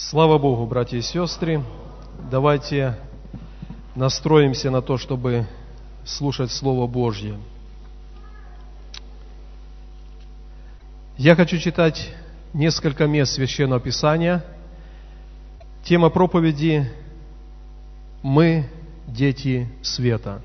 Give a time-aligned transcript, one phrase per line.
[0.00, 1.60] Слава Богу, братья и сестры.
[2.30, 2.96] Давайте
[3.96, 5.44] настроимся на то, чтобы
[6.04, 7.36] слушать Слово Божье.
[11.16, 12.14] Я хочу читать
[12.54, 14.44] несколько мест Священного Писания.
[15.82, 16.88] Тема проповеди
[18.22, 18.66] «Мы–
[19.08, 20.40] дети света».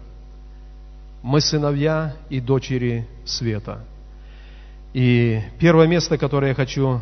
[1.21, 3.85] Мы сыновья и дочери света.
[4.93, 7.01] И первое место, которое я хочу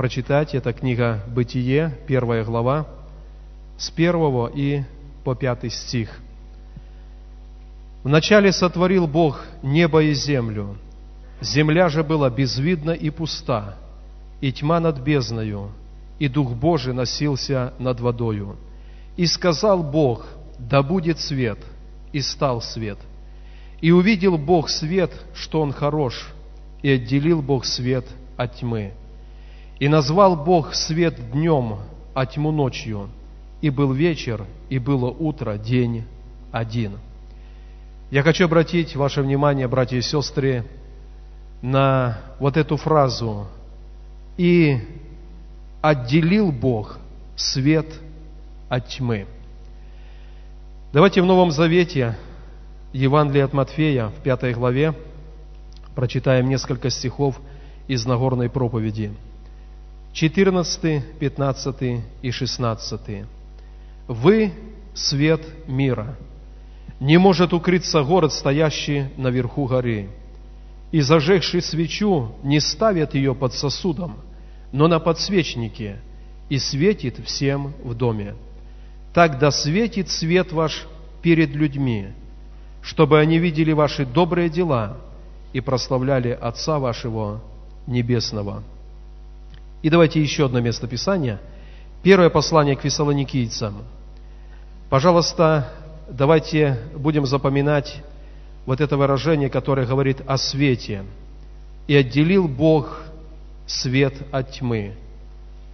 [0.00, 2.86] прочитать, это книга «Бытие», первая глава,
[3.76, 4.82] с первого и
[5.24, 6.08] по пятый стих.
[8.02, 10.78] «Вначале сотворил Бог небо и землю.
[11.42, 13.76] Земля же была безвидна и пуста,
[14.40, 15.70] и тьма над бездною,
[16.18, 18.56] и Дух Божий носился над водою.
[19.18, 20.26] И сказал Бог,
[20.58, 21.58] да будет свет,
[22.14, 22.96] и стал свет.
[23.82, 26.32] И увидел Бог свет, что он хорош,
[26.80, 28.06] и отделил Бог свет
[28.38, 28.94] от тьмы.
[29.80, 31.78] И назвал Бог свет днем,
[32.14, 33.08] а тьму ночью.
[33.62, 36.04] И был вечер, и было утро, день
[36.52, 36.98] один.
[38.10, 40.64] Я хочу обратить ваше внимание, братья и сестры,
[41.62, 43.46] на вот эту фразу.
[44.36, 44.78] И
[45.80, 46.98] отделил Бог
[47.34, 47.86] свет
[48.68, 49.26] от тьмы.
[50.92, 52.18] Давайте в Новом Завете
[52.92, 54.94] Евангелие от Матфея в пятой главе
[55.94, 57.40] прочитаем несколько стихов
[57.88, 59.12] из Нагорной проповеди.
[60.12, 63.00] 14, 15 и 16.
[64.08, 64.52] «Вы–
[64.94, 66.16] свет мира.
[66.98, 70.08] Не может укрыться город, стоящий наверху горы.
[70.90, 74.16] И зажегший свечу не ставят ее под сосудом,
[74.72, 76.00] но на подсвечнике,
[76.48, 78.34] и светит всем в доме.
[79.14, 80.86] Так да светит свет ваш
[81.22, 82.08] перед людьми,
[82.82, 84.98] чтобы они видели ваши добрые дела
[85.52, 87.40] и прославляли Отца вашего
[87.86, 88.62] Небесного.
[89.82, 91.40] И давайте еще одно место Писания.
[92.02, 93.82] Первое послание к фессалоникийцам.
[94.90, 95.72] Пожалуйста,
[96.08, 98.02] давайте будем запоминать
[98.66, 101.04] вот это выражение, которое говорит о свете.
[101.86, 103.02] «И отделил Бог
[103.66, 104.94] свет от тьмы».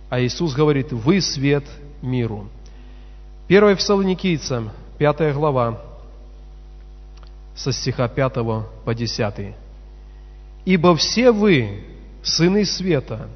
[0.09, 1.65] А Иисус говорит, «Вы свет
[2.01, 2.49] миру».
[3.49, 5.81] Первое Фессалоникийцам, пятая глава,
[7.55, 8.35] со стиха 5
[8.85, 9.55] по 10.
[10.65, 11.85] «Ибо все вы,
[12.23, 13.29] сыны света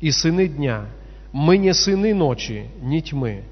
[0.00, 0.86] и сыны дня,
[1.32, 3.42] мы не сыны ночи, не тьмы.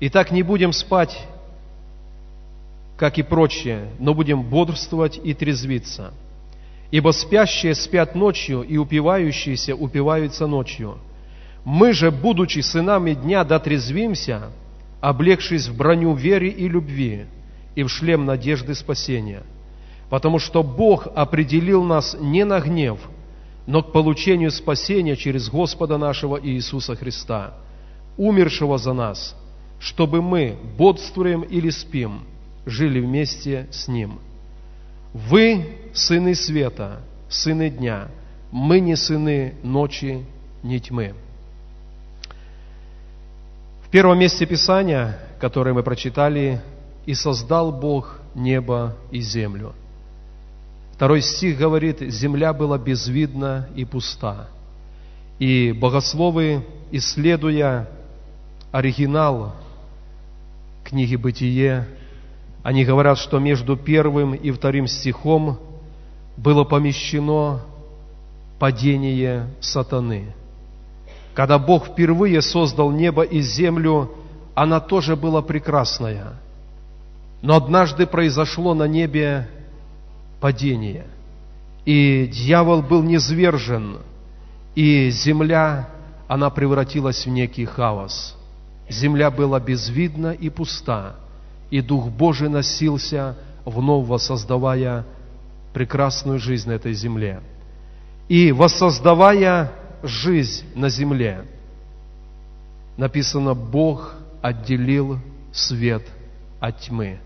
[0.00, 1.26] Итак, не будем спать,
[2.96, 6.12] как и прочие, но будем бодрствовать и трезвиться.
[6.90, 10.98] Ибо спящие спят ночью, и упивающиеся упиваются ночью.
[11.64, 14.50] Мы же, будучи сынами дня, дотрезвимся,
[15.00, 17.26] облегшись в броню веры и любви,
[17.74, 19.42] и в шлем надежды спасения.
[20.08, 22.98] Потому что Бог определил нас не на гнев,
[23.68, 27.52] но к получению спасения через Господа нашего Иисуса Христа,
[28.16, 29.36] умершего за нас,
[29.78, 32.22] чтобы мы, бодствуем или спим,
[32.64, 34.20] жили вместе с Ним.
[35.12, 38.08] Вы сыны света, сыны дня,
[38.50, 40.24] мы не сыны ночи,
[40.62, 41.12] не тьмы.
[43.84, 46.62] В первом месте Писания, которое мы прочитали,
[47.04, 49.74] и создал Бог небо и землю.
[50.98, 54.48] Второй стих говорит, земля была безвидна и пуста.
[55.38, 57.88] И богословы, исследуя
[58.72, 59.54] оригинал
[60.82, 61.86] книги «Бытие»,
[62.64, 65.60] они говорят, что между первым и вторым стихом
[66.36, 67.60] было помещено
[68.58, 70.34] падение сатаны.
[71.32, 74.10] Когда Бог впервые создал небо и землю,
[74.56, 76.32] она тоже была прекрасная–
[77.40, 79.48] но однажды произошло на небе
[80.40, 81.06] падение,
[81.84, 83.98] и дьявол был низвержен,
[84.74, 85.88] и земля,
[86.28, 88.36] она превратилась в некий хаос.
[88.88, 91.16] Земля была безвидна и пуста,
[91.70, 95.04] и Дух Божий носился, вновь воссоздавая
[95.72, 97.40] прекрасную жизнь на этой земле.
[98.28, 99.72] И воссоздавая
[100.02, 101.44] жизнь на земле,
[102.96, 105.18] написано, Бог отделил
[105.52, 106.06] свет
[106.60, 107.18] от тьмы.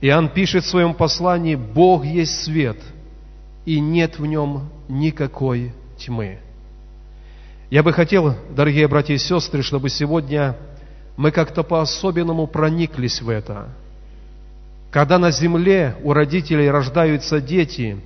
[0.00, 2.78] Иоанн пишет в своем послании, Бог есть свет,
[3.64, 6.38] и нет в нем никакой тьмы.
[7.70, 10.56] Я бы хотел, дорогие братья и сестры, чтобы сегодня
[11.16, 13.68] мы как-то по-особенному прониклись в это.
[14.90, 17.98] Когда на земле у родителей рождаются дети,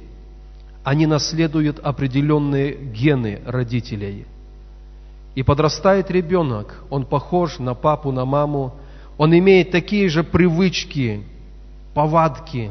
[0.82, 4.26] они наследуют определенные гены родителей.
[5.34, 8.74] И подрастает ребенок, он похож на папу, на маму,
[9.16, 11.22] он имеет такие же привычки,
[11.94, 12.70] повадки,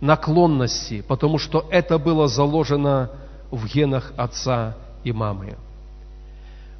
[0.00, 3.10] наклонности, потому что это было заложено
[3.50, 5.56] в генах отца и мамы.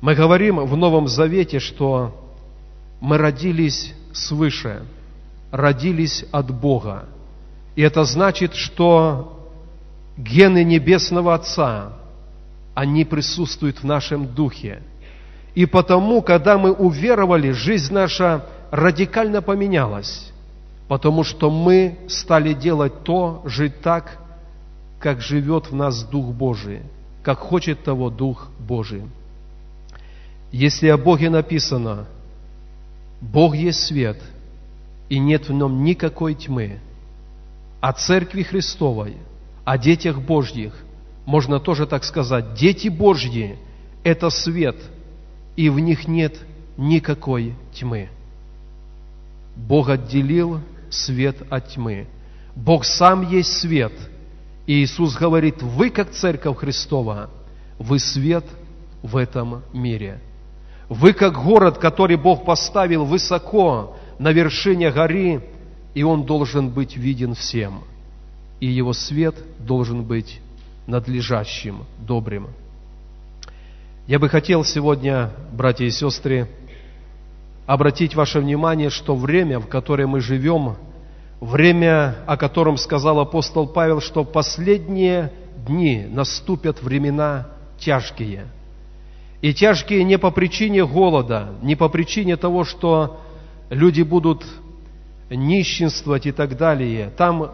[0.01, 2.17] Мы говорим в Новом Завете, что
[3.01, 4.83] мы родились свыше,
[5.51, 7.05] родились от Бога.
[7.77, 9.49] И это значит, что
[10.17, 11.93] гены Небесного Отца,
[12.75, 14.83] они присутствуют в нашем духе.
[15.55, 20.33] И потому, когда мы уверовали, жизнь наша радикально поменялась,
[20.91, 24.19] потому что мы стали делать то, жить так,
[24.99, 26.81] как живет в нас Дух Божий,
[27.23, 29.05] как хочет того Дух Божий.
[30.51, 32.07] Если о Боге написано,
[33.21, 34.21] Бог есть свет,
[35.09, 36.81] и нет в нем никакой тьмы,
[37.81, 39.17] о Церкви Христовой,
[39.65, 40.75] о детях Божьих,
[41.25, 43.61] можно тоже так сказать, дети Божьи–
[44.03, 44.75] это свет,
[45.55, 46.37] и в них нет
[46.77, 48.09] никакой тьмы.
[49.55, 50.61] Бог отделил
[50.91, 52.07] свет от тьмы.
[52.55, 53.93] Бог сам есть свет.
[54.67, 57.31] И Иисус говорит, вы, как Церковь Христова,
[57.79, 58.45] вы свет
[59.03, 60.21] в этом мире.
[60.89, 65.43] Вы, как город, который Бог поставил высоко на вершине горы,
[65.95, 67.85] и он должен быть виден всем.
[68.61, 70.41] И его свет должен быть
[70.87, 72.49] надлежащим, добрым.
[74.07, 76.49] Я бы хотел сегодня, братья и сестры,
[77.67, 80.77] обратить ваше внимание, что время, в которое мы живем,
[81.41, 85.33] время, о котором сказал апостол Павел, что последние
[85.67, 87.49] дни наступят времена
[87.79, 88.47] тяжкие.
[89.41, 93.21] И тяжкие не по причине голода, не по причине того, что
[93.71, 94.45] люди будут
[95.31, 97.11] нищенствовать и так далее.
[97.17, 97.53] Там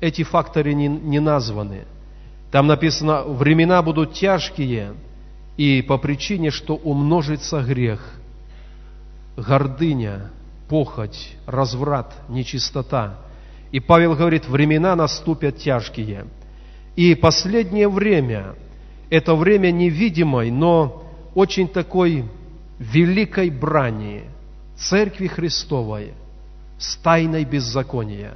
[0.00, 1.84] эти факторы не, не названы.
[2.50, 4.94] Там написано, времена будут тяжкие,
[5.56, 8.14] и по причине, что умножится грех–
[9.40, 10.30] гордыня,
[10.68, 13.18] похоть, разврат, нечистота.
[13.72, 16.26] И Павел говорит, времена наступят тяжкие.
[16.96, 18.54] И последнее время–
[19.10, 21.04] это время невидимой, но
[21.34, 22.24] очень такой
[22.78, 24.24] великой брани
[24.76, 26.12] Церкви Христовой
[26.78, 28.34] с тайной беззакония.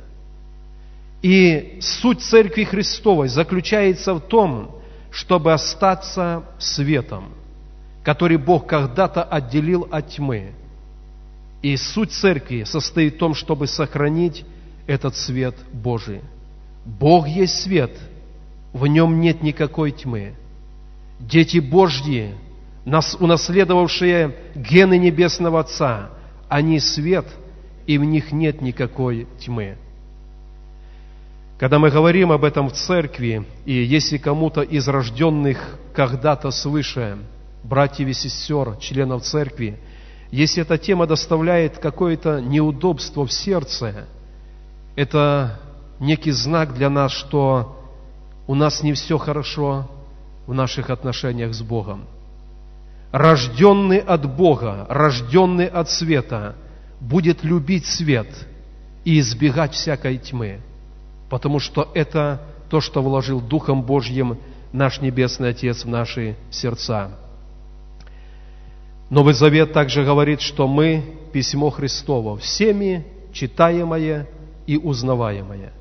[1.23, 7.31] И суть Церкви Христовой заключается в том, чтобы остаться светом,
[8.05, 10.53] который Бог когда-то отделил от тьмы–
[11.65, 14.45] и суть церкви состоит в том, чтобы сохранить
[14.87, 16.21] этот свет Божий.
[16.85, 17.91] Бог есть свет,
[18.75, 20.35] в нем нет никакой тьмы.
[21.19, 22.35] Дети Божьи,
[22.85, 26.11] унаследовавшие гены Небесного Отца,
[26.51, 27.25] они свет,
[27.87, 29.79] и в них нет никакой тьмы.
[31.59, 37.17] Когда мы говорим об этом в церкви, и если кому-то из рожденных когда-то свыше,
[37.63, 39.79] братьев и сестер, членов церкви,
[40.35, 44.07] если эта тема доставляет какое-то неудобство в сердце,
[44.97, 45.61] это
[46.01, 47.81] некий знак для нас, что
[48.49, 49.89] у нас не все хорошо
[50.49, 52.07] в наших отношениях с Богом.
[53.13, 56.57] Рожденный от Бога, рожденный от света,
[56.99, 58.27] будет любить свет
[59.05, 60.59] и избегать всякой тьмы,
[61.31, 64.39] потому что это то, что вложил Духом Божьим
[64.73, 67.24] наш Небесный Отец в наши сердца.
[69.15, 74.27] Новый Завет также говорит, что мы письмо Христово, всеми читаемое
[74.67, 75.73] и узнаваемое.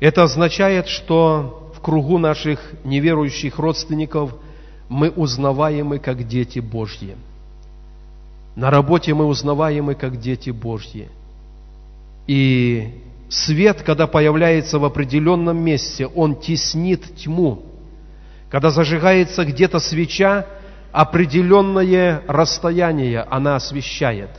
[0.00, 4.34] Это означает, что в кругу наших неверующих родственников
[4.88, 7.14] мы узнаваемы как дети Божьи.
[8.56, 11.10] На работе мы узнаваемы как дети Божьи.
[12.26, 17.66] И свет, когда появляется в определенном месте, он теснит тьму.
[18.48, 20.46] Когда зажигается где-то свеча,
[20.92, 24.30] определенное расстояние она освещает.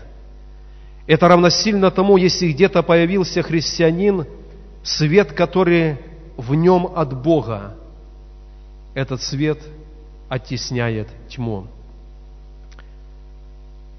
[1.08, 4.26] Это равносильно тому, если где-то появился христианин,
[4.84, 5.98] свет, который
[6.38, 7.76] в нем от Бога,
[8.94, 9.60] этот свет
[10.30, 11.68] оттесняет тьму.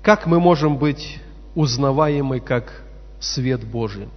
[0.02, 1.20] Как мы можем быть
[1.54, 2.82] узнаваемы как
[3.20, 4.08] свет Божий?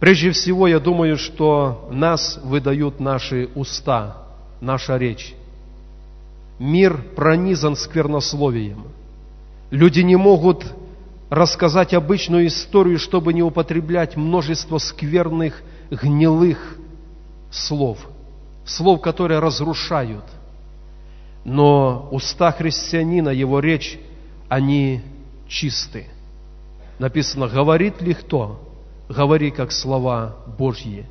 [0.00, 4.24] Прежде всего, я думаю, что нас выдают наши уста,
[4.60, 5.34] наша речь.
[6.58, 8.84] Мир пронизан сквернословием.
[9.70, 10.64] Люди не могут
[11.28, 16.78] рассказать обычную историю, чтобы не употреблять множество скверных, гнилых
[17.50, 17.98] слов,
[18.64, 20.24] слов, которые разрушают.
[21.44, 23.98] Но уста христианина, его речь,
[24.48, 25.02] они
[25.46, 26.06] чисты.
[26.98, 28.60] Написано, говорит ли кто?
[29.08, 31.04] Говори, как слова Божьи.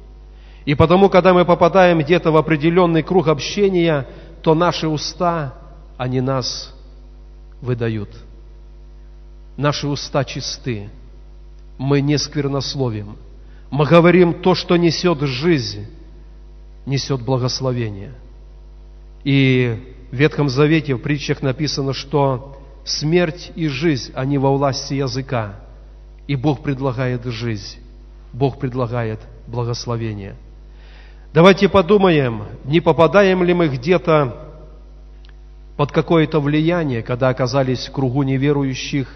[0.66, 4.08] И потому, когда мы попадаем где-то в определенный круг общения–
[4.46, 5.56] то наши уста,
[5.98, 6.72] они нас
[7.62, 8.12] выдают.
[9.58, 10.92] Наши уста чисты.
[11.80, 13.18] Мы не сквернословим.
[13.72, 15.88] Мы говорим то, что несет жизнь,
[16.86, 18.14] несет благословение.
[19.24, 25.56] И в Ветхом Завете в притчах написано, что смерть и жизнь, они во власти языка.
[26.28, 27.80] И Бог предлагает жизнь,
[28.32, 30.36] Бог предлагает благословение.
[31.36, 34.38] Давайте подумаем, не попадаем ли мы где-то
[35.76, 39.14] под какое-то влияние, когда оказались в кругу неверующих,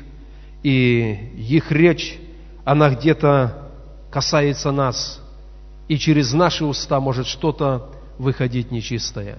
[0.62, 2.20] и их речь,
[2.66, 3.70] она где-то
[4.12, 5.22] касается нас,
[5.88, 9.38] и через наши уста может что-то выходить нечистое.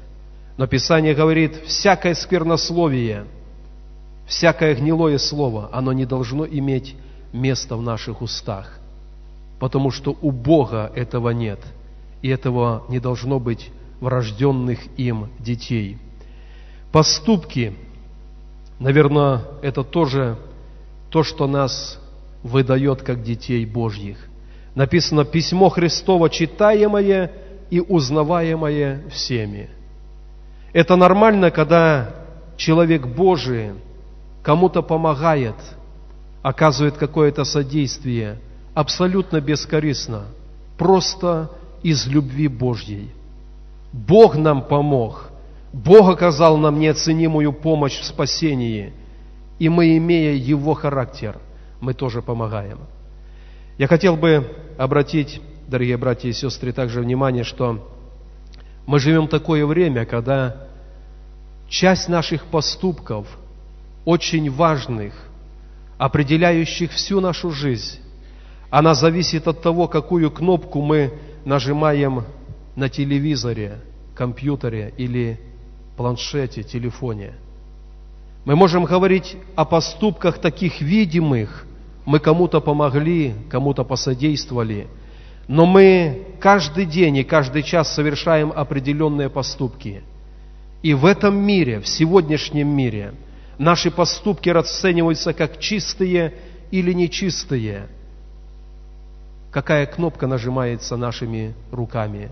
[0.56, 3.26] Но Писание говорит, всякое сквернословие,
[4.26, 6.96] всякое гнилое слово, оно не должно иметь
[7.34, 8.78] места в наших устах,
[9.58, 11.60] потому что у Бога этого нет,
[12.22, 15.98] и этого не должно быть врожденных им детей–
[16.92, 17.72] Поступки,
[18.80, 20.36] наверное, это тоже
[21.10, 22.00] то, что нас
[22.42, 24.18] выдает как детей Божьих.
[24.74, 27.32] Написано «Письмо Христово читаемое
[27.70, 29.70] и узнаваемое всеми».
[30.72, 32.14] Это нормально, когда
[32.56, 33.72] человек Божий
[34.42, 35.56] кому-то помогает,
[36.42, 38.38] оказывает какое-то содействие,
[38.74, 40.24] абсолютно бескорыстно,
[40.76, 41.50] просто
[41.82, 43.10] из любви Божьей.
[43.92, 45.30] Бог нам помог–
[45.72, 48.92] Бог оказал нам неоценимую помощь в спасении,
[49.58, 51.38] и мы, имея Его характер,
[51.80, 52.78] мы тоже помогаем.
[53.78, 57.88] Я хотел бы обратить, дорогие братья и сестры, также внимание, что
[58.86, 60.66] мы живем такое время, когда
[61.68, 63.26] часть наших поступков,
[64.04, 65.14] очень важных,
[65.98, 68.00] определяющих всю нашу жизнь,
[68.70, 71.12] она зависит от того, какую кнопку мы
[71.44, 72.24] нажимаем
[72.76, 73.78] на телевизоре,
[74.14, 75.40] компьютере или
[75.96, 77.32] планшете, телефоне.
[78.44, 81.66] Мы можем говорить о поступках таких видимых,
[82.06, 84.88] мы кому-то помогли, кому-то посодействовали,
[85.46, 90.02] но мы каждый день и каждый час совершаем определенные поступки.
[90.82, 93.12] И в этом мире, в сегодняшнем мире,
[93.58, 96.34] наши поступки расцениваются как чистые
[96.70, 97.88] или нечистые.
[99.50, 102.30] Какая кнопка нажимается нашими руками.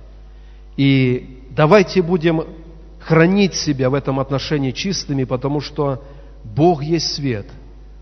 [0.77, 2.45] И давайте будем
[3.01, 6.05] хранить себя в этом отношении чистыми, потому что
[6.45, 7.47] Бог есть свет,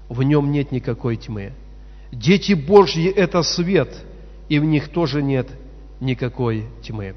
[0.08, 1.52] в нем нет никакой тьмы.
[2.12, 3.88] Дети Божьи– это свет,
[4.48, 5.48] и в них тоже нет
[6.00, 7.14] никакой тьмы.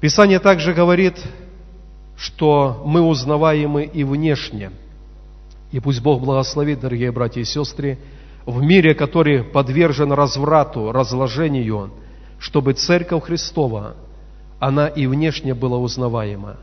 [0.00, 1.16] Писание также говорит,
[2.16, 4.70] что мы узнаваемы и внешне.
[5.72, 7.98] И пусть Бог благословит, дорогие братья и сестры,
[8.50, 11.90] в мире, который подвержен разврату, разложению,
[12.38, 13.94] чтобы Церковь Христова–
[14.58, 16.56] она и внешне была узнаваема.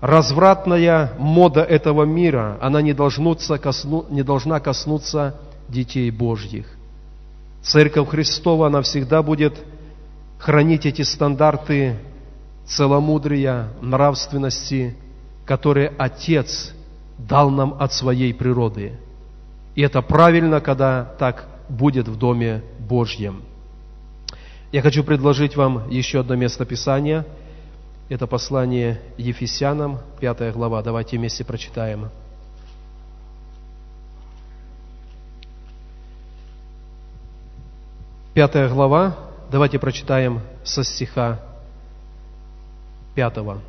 [0.00, 6.66] Развратная мода этого мира, она не, косну, не должна коснуться детей Божьих.
[7.62, 9.54] Церковь Христова, она всегда будет
[10.38, 11.98] хранить эти стандарты
[12.66, 14.96] целомудрия, нравственности,
[15.44, 16.74] которые Отец
[17.16, 18.98] дал нам от своей природы.
[19.76, 23.42] И это правильно, когда так будет в Доме Божьем.
[24.72, 27.26] Я хочу предложить вам еще одно место Писания.
[28.08, 30.82] Это послание Ефесянам, пятая глава.
[30.82, 32.08] Давайте вместе прочитаем.
[38.32, 39.16] Пятая глава.
[39.50, 41.40] Давайте прочитаем со стиха
[43.14, 43.60] пятого.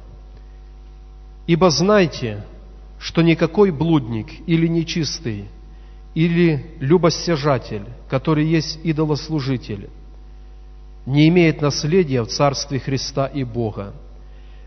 [1.48, 2.44] «Ибо знайте,
[3.00, 5.48] что никакой блудник или нечистый,
[6.17, 9.88] или любостяжатель, который есть идолослужитель,
[11.05, 13.93] не имеет наследия в Царстве Христа и Бога.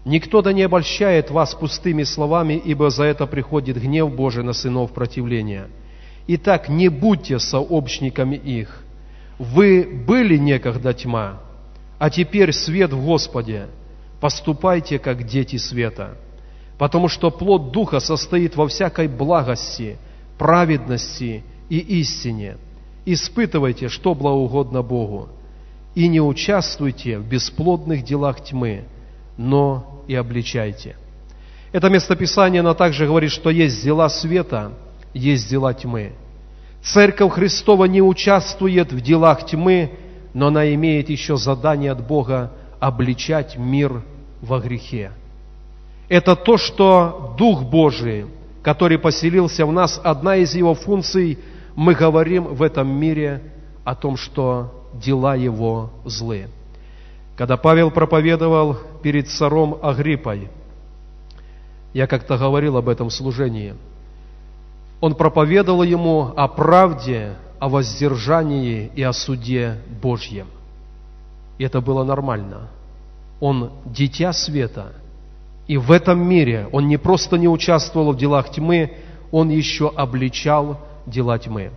[0.04, 4.92] Никто да не обольщает вас пустыми словами, ибо за это приходит гнев Божий на сынов
[4.92, 5.66] противления.
[6.28, 8.85] Итак, не будьте сообщниками их.
[9.40, 11.40] Вы были некогда тьма,
[11.99, 13.66] а теперь свет в Господе.
[14.21, 16.16] Поступайте, как дети света.
[16.78, 19.99] Потому что плод Духа состоит во всякой благости,
[20.41, 22.57] праведности и истине.
[23.05, 25.29] Испытывайте, что благоугодно Богу
[25.95, 28.85] и не участвуйте в бесплодных делах тьмы,
[29.37, 30.97] но и обличайте.
[31.73, 34.73] Это местописание, оно также говорит, что есть дела света,
[35.13, 36.13] есть дела тьмы.
[36.83, 39.91] Церковь Христова не участвует в делах тьмы,
[40.33, 44.03] но она имеет еще задание от Бога обличать мир
[44.41, 45.13] во грехе.
[46.09, 48.25] Это то, что Дух Божий,
[48.62, 51.38] который поселился в нас, одна из его функций,
[51.75, 53.43] мы говорим в этом мире
[53.85, 56.49] о том, что дела его злы.
[57.37, 60.49] Когда Павел проповедовал перед царом Агриппой,
[61.95, 63.75] я как-то говорил об этом служении,
[65.00, 70.49] он проповедовал ему о правде, о воздержании и о суде Божьем.
[71.57, 72.69] И это было нормально.
[73.40, 74.93] Он дитя света,
[75.71, 78.91] И в этом мире он не просто не участвовал в делах тьмы,
[79.31, 81.71] он еще обличал дела тьмы.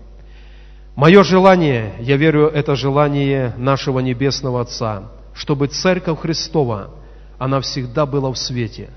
[0.95, 6.89] Мое желание, я верю, это желание нашего Небесного Отца, чтобы Церковь Христова,
[7.37, 8.89] она всегда была в свете.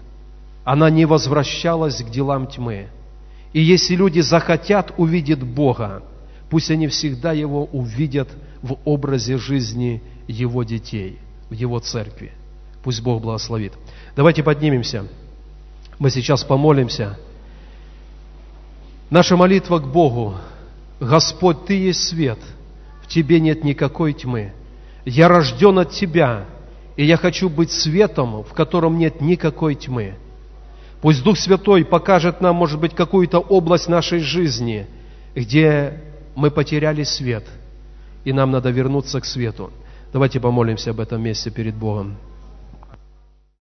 [0.64, 2.86] Она не возвращалась к делам тьмы.
[3.52, 6.04] И если люди захотят увидеть Бога,
[6.48, 8.30] пусть они всегда Его увидят
[8.62, 11.18] в образе жизни Его детей,
[11.50, 12.32] в Его церкви.
[12.86, 13.72] Пусть Бог благословит.
[14.14, 15.08] Давайте поднимемся.
[15.98, 17.18] Мы сейчас помолимся.
[19.10, 20.36] Наша молитва к Богу.
[21.00, 22.38] Господь, Ты есть свет,
[23.02, 24.52] в Тебе нет никакой тьмы.
[25.04, 26.44] Я рожден от Тебя,
[26.94, 30.14] и я хочу быть светом, в котором нет никакой тьмы.
[31.00, 34.86] Пусть Дух Святой покажет нам, может быть, какую-то область нашей жизни,
[35.34, 36.04] где
[36.36, 37.46] мы потеряли свет,
[38.22, 39.72] и нам надо вернуться к свету.
[40.12, 42.16] Давайте помолимся об этом месте перед Богом.